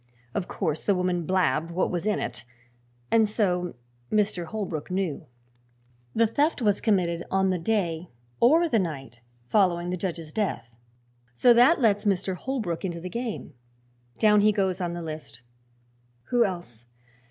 [0.33, 2.43] Of course the woman blabbed what was in it,
[3.11, 3.75] and so
[4.11, 4.45] Mr.
[4.45, 5.27] Holbrook knew.
[6.15, 8.09] The theft was committed on the day
[8.39, 10.75] or the night following the judge's death,
[11.33, 12.33] so that lets Mr.
[12.33, 13.53] Holbrook into the game.
[14.17, 15.43] Down he goes on the list.
[16.29, 16.87] Who else?